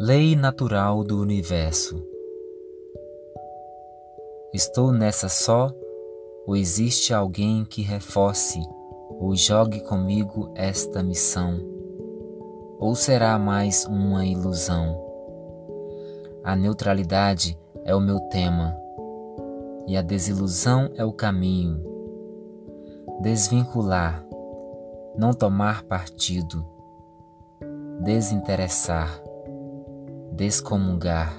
[0.00, 2.04] Lei natural do universo.
[4.52, 5.70] Estou nessa só
[6.44, 8.60] ou existe alguém que reforce
[9.20, 11.60] ou jogue comigo esta missão?
[12.80, 15.00] Ou será mais uma ilusão?
[16.42, 18.76] A neutralidade é o meu tema
[19.86, 21.80] e a desilusão é o caminho.
[23.22, 24.26] Desvincular,
[25.16, 26.66] não tomar partido,
[28.02, 29.23] desinteressar
[30.36, 31.32] descomungar,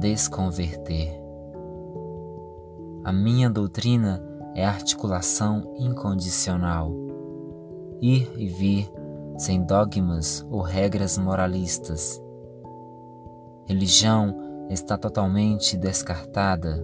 [0.00, 1.20] desconverter.
[3.04, 4.24] A minha doutrina
[4.54, 6.90] é articulação incondicional,
[8.00, 8.90] ir e vir
[9.36, 12.18] sem dogmas ou regras moralistas.
[13.66, 16.82] Religião está totalmente descartada.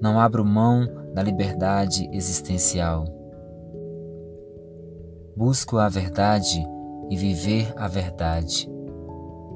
[0.00, 3.06] Não abro mão da liberdade existencial.
[5.36, 6.64] Busco a verdade
[7.10, 8.72] e viver a verdade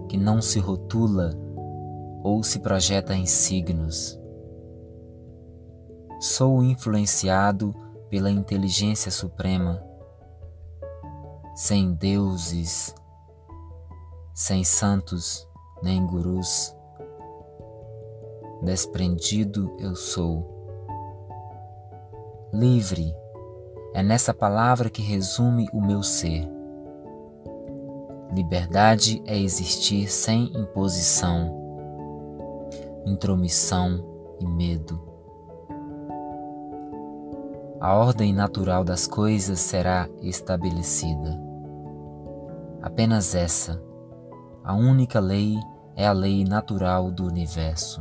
[0.09, 1.33] que não se rotula
[2.23, 4.19] ou se projeta em signos.
[6.21, 7.75] Sou influenciado
[8.11, 9.83] pela inteligência suprema,
[11.55, 12.95] sem deuses,
[14.35, 15.47] sem santos
[15.83, 16.75] nem gurus.
[18.63, 20.57] Desprendido eu sou.
[22.53, 23.15] Livre
[23.95, 26.58] é nessa palavra que resume o meu ser.
[28.31, 31.51] Liberdade é existir sem imposição,
[33.07, 34.05] intromissão
[34.39, 35.01] e medo.
[37.81, 41.41] A ordem natural das coisas será estabelecida.
[42.83, 43.83] Apenas essa,
[44.63, 45.57] a única lei
[45.97, 48.01] é a lei natural do universo.